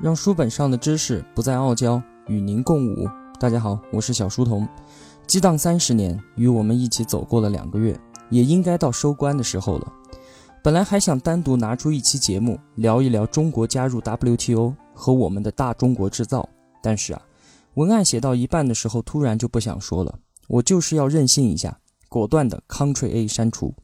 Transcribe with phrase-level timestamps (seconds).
[0.00, 3.08] 让书本上的知识不再傲娇，与您共舞。
[3.40, 4.66] 大家好，我是小书童。
[5.26, 7.98] 激荡三十年，与我们一起走过了两个月，
[8.30, 9.92] 也应该到收官的时候了。
[10.62, 16.48] 本来还想单独拿出一期节目聊一聊中国加入 WTO 和我们的大中国制造，
[16.80, 17.20] 但是啊，
[17.74, 20.16] 文案写到一半的时候，突然就不想说了。
[20.46, 21.76] 我就是要任性一下，
[22.08, 23.74] 果断的 Ctrl A 删除。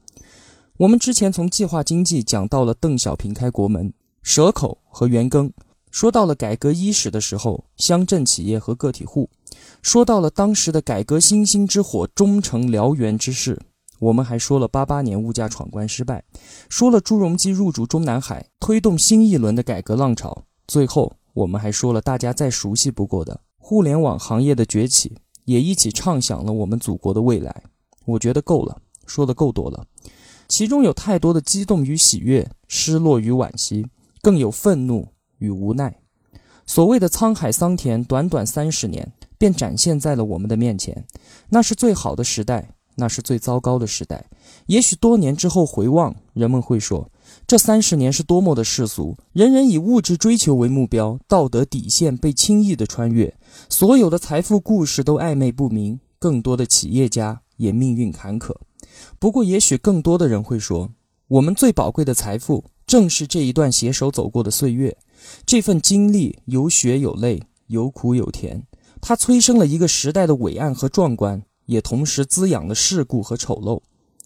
[0.77, 5.51] 我们之前从计划经济讲到了邓小平开国门、蛇口和元庚。
[5.95, 9.29] 说到了改革伊始的时候，乡镇企业和个体户；
[9.81, 13.57] 说到了当时的改革星星之火终成燎原之势。
[14.01, 16.25] 我们还说了八八年物价闯关失败，
[16.69, 20.43] 说了朱镕基入主中南海，推动新一轮的改革浪潮。
[20.67, 27.63] 最后，我们还说了大家再熟悉不过的互联网行业的崛起，也一起畅想了我们祖国的未来。
[28.05, 28.77] 我觉得够了，
[29.07, 29.87] 说的够多了。
[30.49, 33.87] 其中有太多的激动与喜悦，失落与惋惜，
[34.21, 35.14] 更有愤怒。
[35.45, 35.95] 与无奈，
[36.65, 41.05] 所谓的沧海桑田，短短三十年便展现在了我们的面前。
[41.51, 44.25] 那是最好的时代，那是最糟糕的时代。
[44.67, 47.11] 也许多年之后回望，人们会说，
[47.47, 53.35] 这三十年是多么的世俗，人人以物质追求为目标，道德底线被轻易的穿越，
[53.69, 58.55] 所有的财富故事都暧昧不明，更多的企业家也命运坎坷。
[59.19, 60.91] 不过，也许更多的人会说，
[61.29, 64.97] 我们最宝贵的财富，正是这一段携手走过的岁月。
[65.47, 68.67] 这份经历有血有泪，有苦有甜，
[69.01, 73.81] 它催生了一个时代的伟岸和壮观，也同时滋养了世故和丑陋。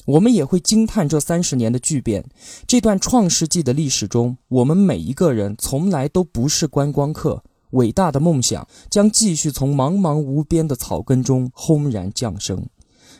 [0.06, 2.24] 我们也会惊叹这三十年的巨变。
[2.66, 7.42] 这段创世纪的历史中，我们每一个人从来都不是观光客。
[7.72, 12.66] 伟大的梦想将继续从茫茫无边的草根中轰然降生。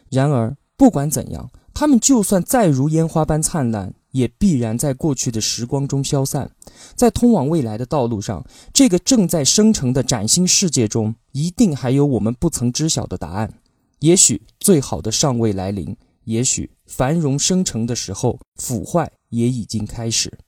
[0.09, 3.93] 然而，不管怎样，他们就算再如烟花般灿烂。
[4.13, 6.51] 也必然在过去的时光中消散，
[6.95, 13.61] 在通往未来的道路上，这个正在生成的崭新世界中，一定还有我们不曾知晓的答案。
[14.01, 20.39] 也许最好的尚未来临，也许繁荣生成的时候，腐坏也已经开始。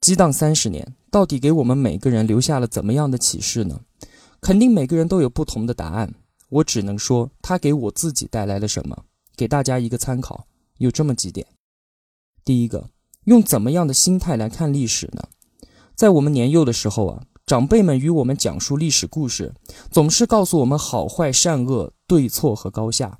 [0.00, 3.80] 激荡三十年，到底给我们每个人留下了怎么样的启示呢？
[4.40, 6.12] 肯定每个人都有不同的答案。
[6.48, 9.04] 我只能说，它给我自己带来了什么，
[9.34, 10.46] 给大家一个参考。
[10.78, 11.46] 有这么几点。
[12.46, 12.90] 第一个，
[13.24, 15.24] 用怎么样的心态来看历史呢？
[15.96, 19.52] 在我们年幼的时候啊，长辈们与我们讲述历史故事，
[19.90, 23.18] 总是告诉我们好坏善恶、对错和高下。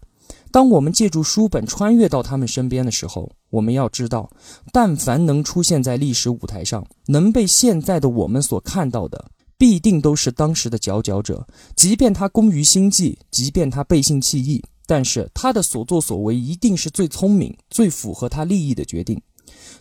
[0.52, 4.30] 当我们借助书本穿越到他们身边的时候，我们要知道，
[4.72, 11.44] 但凡能出现在历史舞台上，能被现在的我们所看到的，必定都是当时的佼佼者。
[11.74, 14.62] 即便他功于心计，即便他背信弃义。
[14.86, 19.20] 但是他的所作所为一定是最聪明、最符合他利益的决定。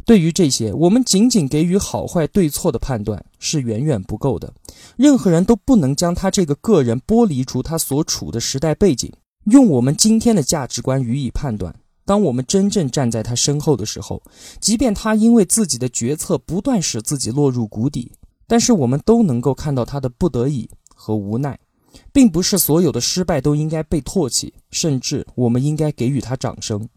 [0.03, 4.53] 对于这些，我们仅仅给予好坏对错的判断是远远不够的。
[4.95, 9.11] 任何人都不能将他这个个人剥离出他所处的时代背景，
[9.45, 11.73] 用我们今天的价值观予以判断。
[12.05, 14.21] 当我们真正站在他身后的时候，
[14.59, 18.11] 即便他因为自己的决策不断使自己落入谷底，
[18.45, 21.57] 但是我们都能够看到他的不得已和无奈。
[22.11, 26.87] 并不是所有的失败都应该被唾弃，甚至我们应该给予他掌声。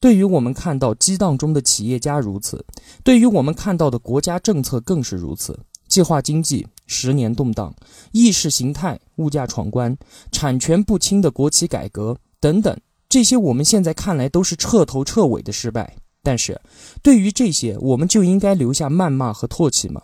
[0.00, 2.64] 对于我们看到激荡中的企业家如此，
[3.02, 5.58] 对于我们看到的国家政策更是如此。
[5.88, 7.72] 计划经济十年动荡，
[8.12, 9.96] 意识形态物价闯关，
[10.32, 12.76] 产权不清的国企改革等等，
[13.08, 15.96] 这些我们现在看来都是彻头彻尾的失败。
[16.22, 16.60] 但是，
[17.02, 20.02] 对于这些，我们就应该留下谩骂和唾弃吗？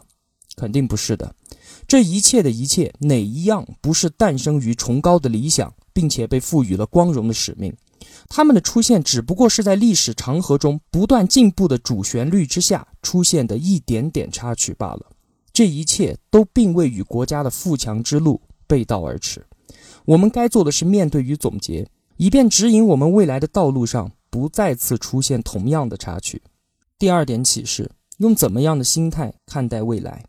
[0.55, 1.35] 肯定不是的。
[1.91, 7.77] 这一切的一切，哪一样不是诞生于崇高的理想，并且被赋予了光荣的使命？
[8.29, 15.07] 他们的出现只不过是在历史长河中不断进步的主旋律之下出现的一点点插曲罢了。
[15.53, 19.45] 这一切都并未与国家的富强之路背道而驰。
[20.05, 21.85] 我们该做的是面对与总结，
[22.19, 26.41] 以便指引我们未来的道路上不再次出现同样的插曲。
[27.01, 30.25] 第二点启示：用怎么样的心态看待未来？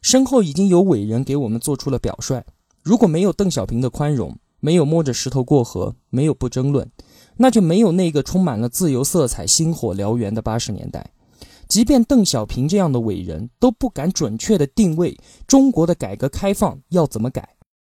[0.00, 2.42] 身后已经有伟人给我们做出了表率。
[2.82, 6.90] 如果没有邓小平的宽容，没有摸着石头过河，没有不争论，
[7.36, 11.12] 那就没有那个充满了自由色彩、星火燎原的八十年代。
[11.68, 15.16] 即便邓小平这样的伟人都不敢准确地定位
[15.46, 17.56] 中国的改革开放要怎么改，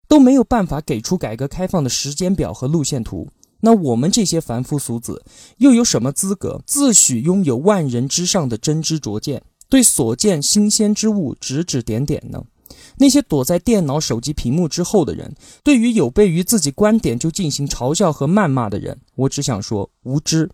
[0.08, 3.30] 都没有办法给出改革开放的时间表和路线图，
[3.62, 5.24] 那我们这些凡夫俗子
[5.58, 9.42] 又有什么资格自诩拥有万人之上的真知灼见？
[9.72, 12.44] 对所见新鲜之物指指点点呢？
[12.98, 15.34] 那些躲在电脑、手机屏幕之后的人，
[15.64, 20.50] 对于有悖于自己观点就进行嘲笑和谩骂的人，我只想说无知，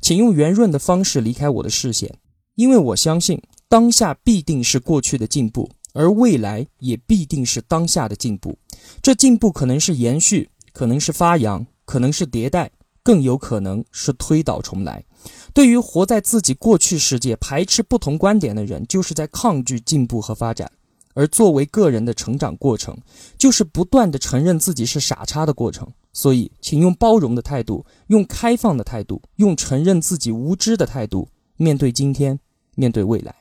[0.00, 2.10] 请用圆润的方式离开我的视线，
[2.54, 3.38] 因为我相信
[3.68, 8.56] 当下必定是过去的进步，而未来也必定是当下的进步。
[9.02, 12.70] 这进步可能是延续，可能是发扬，可能是迭代，
[13.02, 15.04] 更有可能是推倒重来。
[15.52, 20.68] 对于活在自己过去世界、排斥不同观点的人，就是在抗拒进步和发展；
[21.14, 22.96] 而作为个人的成长过程，
[23.38, 25.86] 就是不断的承认自己是傻叉的过程。
[26.12, 32.38] 所以，请用包容的态度，用开放的态度，用承认自己无知的态度，面对今天，
[32.76, 33.34] 面对未来。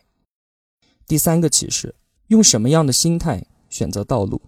[1.06, 1.94] 第三个启示：
[2.28, 4.42] 用什么样的心态选择道路？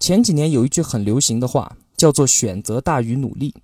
[0.00, 3.54] 前几年有一句很流行的话，叫做“选择大于努力”。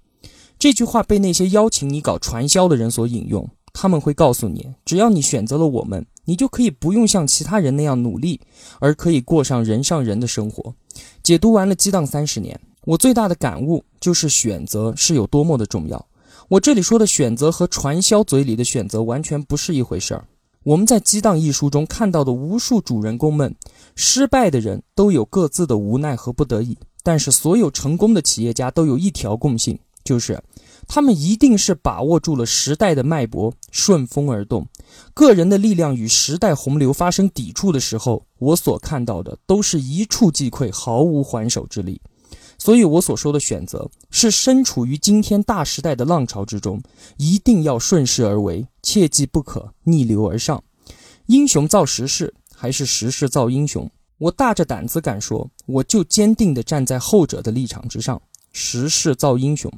[0.58, 8.40] 这句话被那些邀请你搞传销的人所引用，他们会告诉你，只要你选择了我们，你就可以不用像其他人那样努力，
[8.80, 10.74] 而可以过上人上人的生活。
[11.22, 16.04] 解读完了《激荡三十年》，我最大的感悟就是选择是有多么的重要。
[16.48, 20.26] 我这里说的选择和传销嘴里的选择完全不是一回事儿。
[20.64, 23.54] 我们在《激荡》一书中看到的无数主人公们，
[23.94, 29.78] 失败的人都有各自的无奈和不得已，但是所有成功的企业家都有一条共性。
[30.08, 30.42] 就是，
[30.86, 34.66] 他们一定是把握住了时代的脉搏，顺风而动。
[35.12, 42.00] 个人的力量与时代洪流发生抵触的时候，我所看到的都是一触即溃，毫无还手之力。
[42.56, 46.80] 所以，我所说的选择是身处于今天大时代的浪潮之中，
[47.18, 50.64] 一定要顺势而为，切记不可逆流而上。
[51.26, 53.90] 英雄造时势，还是时势造英雄？
[54.16, 58.18] 我大着胆子敢说，我就坚定地站在后者的立场之上。
[58.50, 59.70] 时势造英雄。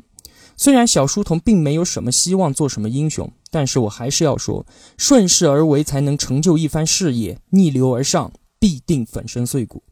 [0.62, 4.66] 虽然小书童并没有什么希望做什么英雄，但是我还是要说，
[4.98, 9.82] 顺势而为才能成就一番事业，逆流而上必定粉身碎骨。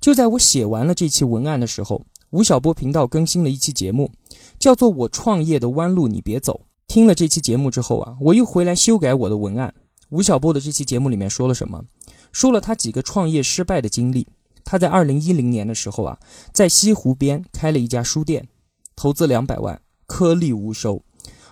[0.00, 4.12] 就在我写完了这期文案的时候，吴晓波频道更新了一期节目，
[4.60, 6.60] 叫做《我创业的弯路你别走》。
[6.86, 9.74] 听了这期节目之后啊，我又回来修改我的文案。
[10.10, 11.84] 吴晓波的这期节目里面说了什么？
[12.30, 14.28] 说了他几个创业失败的经历。
[14.62, 16.16] 他在二零一零年的时候啊，
[16.52, 18.46] 在西湖边开了一家书店，
[18.94, 19.82] 投资两百万。
[20.12, 21.02] 颗粒无收。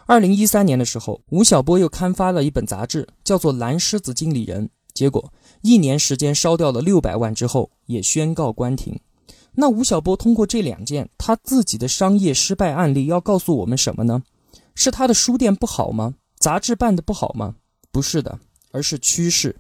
[0.05, 4.67] 二零一三年的时候，吴晓波又刊发了一本杂志，叫做《蓝狮子经理人》。
[4.93, 9.01] 结果一年时间烧掉了六百万之后，也宣告关停。
[9.55, 14.23] 那吴晓波通过这两件他自己的商业失败案例，要告诉我们什么呢？
[14.75, 16.17] 是他的书店不好吗？
[16.39, 17.55] 杂志办得不好吗？
[17.91, 18.39] 不是的，
[18.73, 19.57] 而是趋势。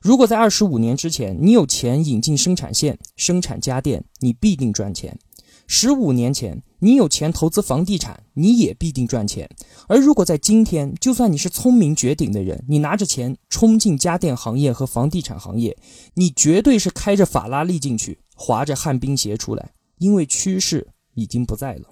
[0.00, 5.18] 如果在二十五年之前，你有钱引进生产线，生产家电，你必定赚钱。
[5.66, 9.48] 十五年前，你有钱投资房地产，你也必定赚钱。
[9.86, 15.76] 而如果在今天，就算你是聪明绝顶的人，你拿着钱冲进家电行业和房地产行业，
[16.14, 21.82] 你绝对是开着法拉利进去，滑着旱冰鞋出来，因为趋势已经不在了。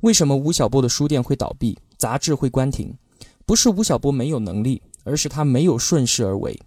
[0.00, 2.92] 为什么吴晓波的书店会倒闭，杂志会关停？
[3.46, 6.58] 不是吴晓波没有能力，而是他没有顺势而为，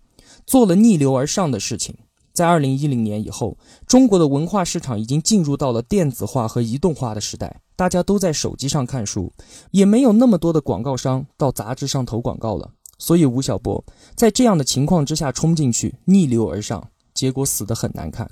[0.45, 1.95] 做了逆流而上的事情。
[2.33, 9.31] 在二零一零年以后，中国的文化市场已经进入到了电子化和移动化的时代，大家都在手机上看书，
[9.69, 12.71] 也没有那么多的广告商到杂志上投广告了。
[12.97, 13.83] 所以吴晓波
[14.15, 18.31] 在这样的情况之下冲进去，逆流而上，结果死得很难看。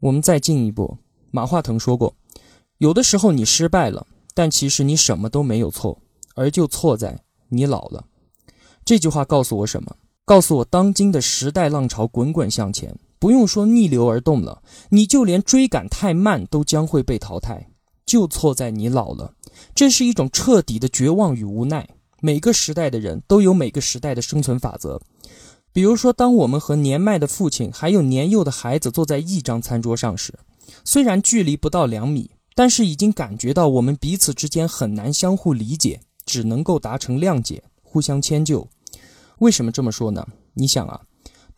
[0.00, 0.98] 我们再进一步，
[1.30, 2.14] 马化腾说过，
[2.78, 5.98] 有的时候你失败了，但其实你什么都没有错，
[6.34, 8.06] 而就错在你老了。
[8.84, 9.94] 这句话告诉我什么？
[10.24, 12.96] 告诉我，当今的时代浪潮滚滚向前。
[13.20, 17.68] 不用说逆流而动了，你就连追赶太慢都将会被淘汰，
[18.06, 19.34] 就错在你老了。
[19.74, 21.86] 这是一种彻底的绝望与无奈。
[22.22, 25.00] 每个时代的人都有每个时代的生存法则。
[25.72, 30.38] 比如说，当我们和年迈的父亲还有年幼的孩子坐在一张餐桌上时，
[30.84, 38.66] 虽然距离不到两米，但是已经感觉到我们彼此之间很难相互理解，只能够达成谅解，互相迁就。
[39.38, 40.26] 为什么这么说呢？
[40.54, 41.00] 你想啊。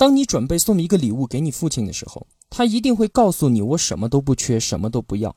[0.03, 5.37] 当你准备送一个礼物给你父亲的时候，他一定会告诉你：“我什么都不缺，什么都不要。”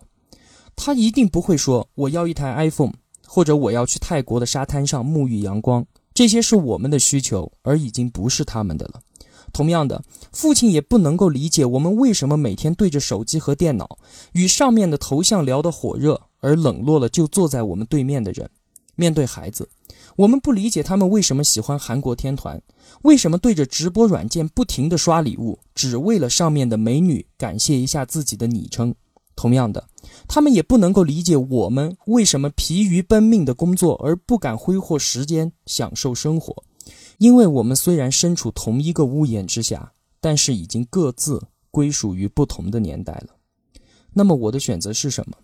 [0.75, 2.93] 他一定不会说：“我要一台 iPhone，
[3.27, 8.99] 或者我要去泰国的沙滩上沐浴阳光。”这些是我们的需求，而已经不是他们的了。
[9.53, 13.99] 同样的，父亲也不能够理解我们为什么每天对着手机和电脑，
[14.31, 18.49] 与上面的头像聊得火热，而冷落了就坐在我们对面的人。
[18.95, 19.67] 面对孩子。
[20.15, 22.61] 我们不理解他们为什么喜欢韩国天团，
[23.01, 28.95] 为什么对着直播软件不停地刷礼物，只为了上面的美女感谢一下自己的昵称。
[29.35, 29.85] 同样的，
[30.29, 36.63] 他们也不能够理解我们为什么疲于奔命的工作而不敢挥霍时间享受生活。
[37.17, 43.35] 因为我们虽然身处同一个屋檐之下，但是已经各自归属于不同的年代了。
[44.13, 45.35] 那么我的选择是什么？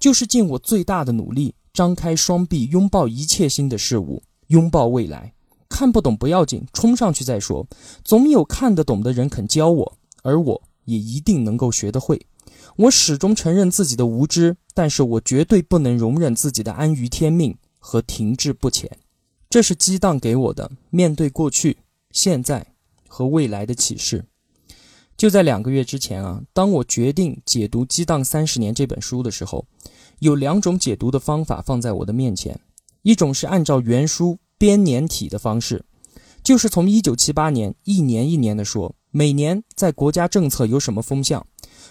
[0.00, 1.54] 就是尽我最大的努力。
[1.76, 5.34] 张开双臂，拥抱一切新的事物，拥抱未来。
[5.68, 7.66] 看不懂不要紧，冲上去再说。
[8.02, 12.26] 总有看得懂的人肯教我，而我也一定能够学得会。
[12.76, 18.90] 我始终承认自己的无知，但是我绝对不能容忍自己的安于天命和停滞不前。
[19.50, 21.76] 这是激荡给我的面对过去、
[22.10, 22.66] 现在
[23.06, 24.24] 和未来的启示。
[25.16, 29.66] 就在两个月之前啊，当我决定解读《激荡三十年》这本书的时候，
[30.18, 32.60] 有两种解读的方法放在我的面前。
[33.02, 35.84] 一种是按照原书编年体的方式，
[36.42, 41.46] 就是从一九七八年一年一年的说，每年在国家政策有什么风向，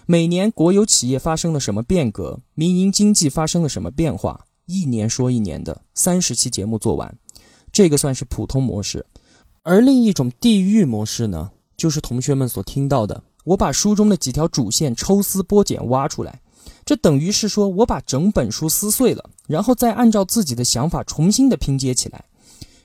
[0.06, 7.18] 每年国有企业发生了什么变革，民营经济发生了什么变化，一年说一年的三十期节目做完，
[7.72, 9.06] 这个算是普通模式。
[9.64, 11.52] 而另一种地域模式呢，
[11.86, 16.42] 就是同学们所听到的，我把书中的几条主线抽丝剥茧挖出来。
[16.84, 22.26] 这等于是说，我把整本书撕碎了，然后再按照自己的想法重新的拼接起来。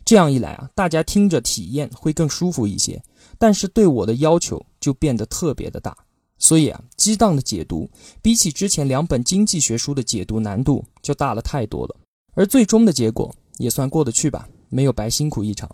[0.05, 3.03] 这样一来啊，大家听着体验会更舒服一些，
[3.39, 5.97] 但是对我的要求就变得特别的大。
[6.37, 7.89] 所以啊，激荡的解读
[8.21, 11.97] 比起之前两本经济学书的解读难度就大了太多了。
[12.35, 15.67] 而最终的结果也算过得去吧，没有白辛苦一场。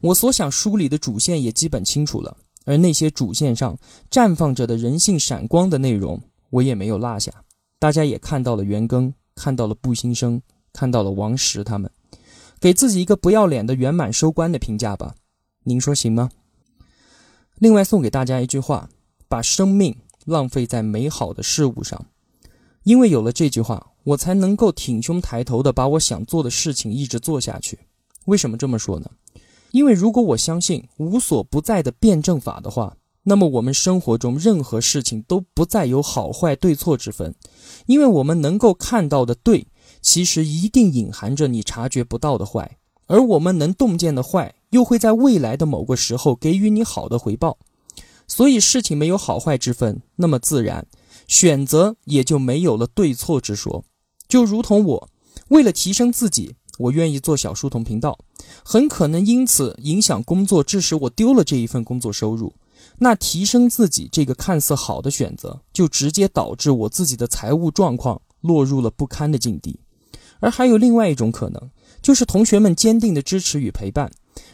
[0.00, 2.36] 我所想梳理的主线也基本清楚了，
[2.68, 3.78] 而那些主线上
[4.10, 6.20] 绽放着的人性闪光的内容，
[6.50, 7.32] 我也没有落下。
[7.78, 10.42] 大家也看到了袁庚，看到了步新生，
[10.74, 11.90] 看到了王石他们，
[12.60, 15.14] 给自己一个不要脸的圆满收官的评价吧，
[15.64, 16.28] 您说行吗？
[17.54, 18.90] 另外送给大家一句话：
[19.28, 19.96] 把生命
[20.26, 22.04] 浪费在美好的事物上，
[22.82, 27.78] 因为有了这句话，我才能够挺胸抬头的把我想做的事情一直做下去。
[28.26, 29.10] 为什么这么说呢？
[29.78, 32.96] 因为如果我相信无所不在的辩证法的话。
[33.24, 37.34] 那么我们生活中任何事情都不再有好坏对错之分，
[37.84, 39.66] 因为我们能够看到的对，
[40.00, 47.58] 其实一定隐含着你察觉不到的坏，而我们能洞见的坏，又会在未来的某个时候给予你好的回报。
[48.26, 50.86] 所以事情没有好坏之分，那么自然
[51.26, 53.84] 选择也就没有了对错之说。
[54.26, 55.10] 就如同我
[55.48, 58.18] 为了提升自己，我愿意做小书童频道，
[58.64, 62.54] 很可能因此影响工作，致使我丢了这一份工作收入。
[63.00, 69.78] 那提升自己这个看似好的选择，就直接导致我自己的财务状况落入了不堪的境地。
[70.40, 71.70] 而还有另外一种可能，
[72.00, 74.10] 就是同学们坚定的支持与陪伴，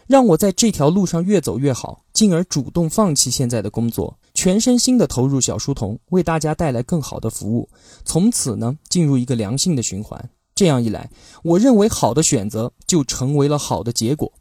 [0.06, 7.68] 让我在这条路上越走越好，进而主动放弃现在的工作，全身心的投入小书童，为大家带来更好的服务。
[8.04, 10.30] 从此呢，进入一个良性的循环。
[10.54, 11.10] 这样一来，
[11.42, 14.32] 我认为好的选择就成为了好的结果。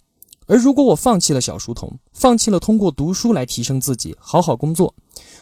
[0.46, 4.94] 而如果我放弃了小书童，放弃了通过读书来提升自己、好好工作，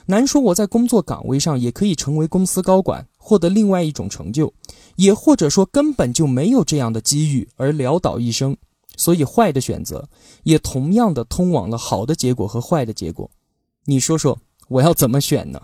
[0.05, 4.53] 难说我在工作岗位上也可以成为公司高管，获得另外一种成就，
[4.95, 8.55] 也或者说根本就没有这样的机遇而潦倒一生。
[8.95, 10.07] 所以坏的选择
[10.43, 13.29] 也同样的通往了好的结果和坏的结果。
[13.85, 14.37] 你说说
[14.67, 15.59] 我要怎么选呢？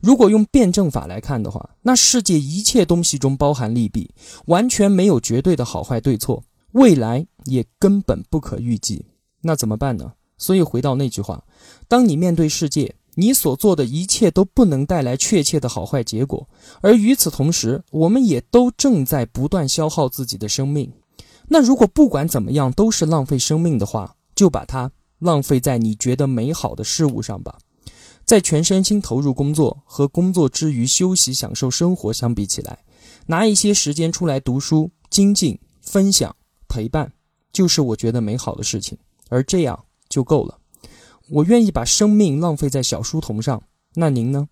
[0.00, 4.10] 如果用辩证法来看的话，那世界一切东西中包含利弊，
[4.46, 6.42] 完全没有绝对的好坏对错。
[6.72, 9.04] 未来也根本不可预计，
[9.42, 10.12] 那怎么办呢？
[10.38, 11.44] 所以回到那句话，
[11.88, 16.48] 当你面对世界，你所做的一切都不能带来确切的好坏结果，
[16.80, 20.90] 而与此同时，我们也都正在不断消耗自己的生命。
[21.48, 27.58] 那如果不管怎么样都是浪费生命的话，就把它浪费在你觉得美好的事物上吧。
[28.30, 32.78] 在全身心投入工作和工作之余休息享受生活相比起来，
[33.26, 36.36] 拿一些时间出来读书、精进、分享。
[36.68, 37.12] 陪伴
[37.52, 38.96] 就是我觉得美好的事情，
[39.30, 40.60] 而这样就够了。
[41.28, 43.60] 我愿意把生命浪费在小书童上，
[43.96, 44.48] 那您呢？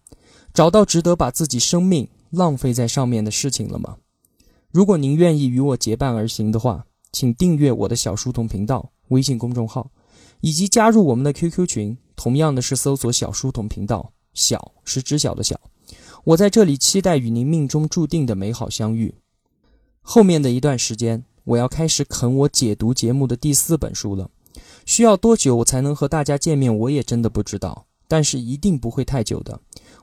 [0.53, 3.99] 找到值得把自己生命浪费在上面的事情了吗？
[4.73, 9.93] 如果您愿意与我结伴而行的话，请订阅我的小书童频道微信公众号，
[10.41, 15.59] 以及加入我们的 QQ 群，同样的是搜索“小书童频道”，小是知晓的小。
[16.25, 19.15] 我在这里期待与您命中注定的美好相遇。
[20.03, 21.25] 后面的一段时间。
[21.49, 24.29] 我要开始啃我解读节目的第四本书了，
[24.85, 26.77] 需要多久我才能和大家见面？
[26.77, 29.59] 我也真的不知道，但是一定不会太久的。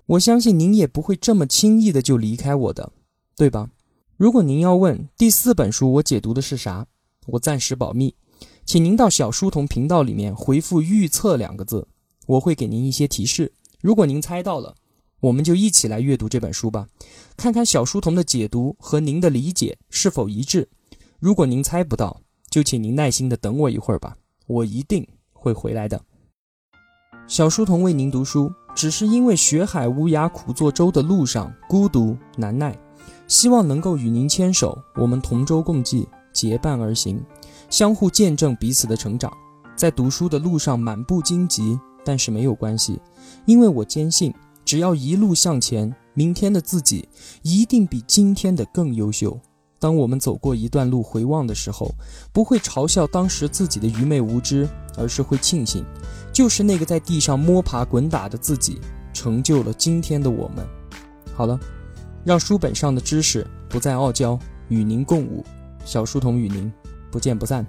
[0.08, 2.92] 我相信您也不会这么轻易的就离开我的，
[3.38, 3.70] 对吧？
[4.18, 6.88] 如果您要问第四本书我解读的是啥，
[7.28, 8.16] 我暂时保密，
[8.66, 11.88] 请您到小书童频道里面回复“预测”两个字，
[12.26, 13.54] 我会给您一些提示。
[13.82, 14.76] 如果您猜到了，
[15.20, 16.88] 我们就一起来阅读这本书吧，
[17.38, 20.68] 看看小书童的解读和您的理解是否一致。
[21.20, 24.18] 如果您猜不到，就请您耐心的等我一会儿吧，
[24.48, 26.02] 我一定会回来的。
[27.28, 32.78] 小书童为您读书，只是因为学海无涯苦作舟的路上孤独难耐，
[33.28, 37.20] 希望能够与您牵手，我们同舟共济，结伴而行，
[37.70, 39.32] 相互见证彼此的成长，
[39.76, 43.02] 在读书的路上满布荆棘，但是没有关系，
[43.46, 44.34] 因为我坚信，
[44.64, 47.10] 只要一路向前，明天的自己
[47.42, 49.38] 一定比今天的更优秀。
[49.78, 51.94] 当我们走过一段路回望的时候，
[52.32, 55.84] 不会嘲笑当时自己的愚昧无知，而是会庆幸，
[56.32, 58.80] 就是那个在地上摸爬滚打的自己，
[59.14, 60.66] 成就了今天的我们。
[61.34, 61.60] 好了，
[62.24, 65.44] 让书本上的知识不再傲娇，与您共舞。
[65.84, 66.72] 小书童与您
[67.12, 67.66] 不见不散。